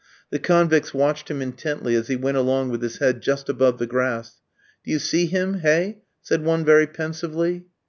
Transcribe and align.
The 0.31 0.39
convicts 0.39 0.95
watched 0.95 1.29
him 1.29 1.43
intently 1.43 1.93
as 1.93 2.07
he 2.07 2.15
went 2.15 2.35
along 2.35 2.69
with 2.71 2.81
his 2.81 2.97
head 2.97 3.21
just 3.21 3.49
above 3.49 3.77
the 3.77 3.85
grass. 3.85 4.41
"Do 4.83 4.89
you 4.89 4.97
see 4.97 5.27
him, 5.27 5.59
hey?" 5.59 6.01
said 6.23 6.43
one 6.43 6.65
very 6.65 6.87
pensively. 6.87 7.65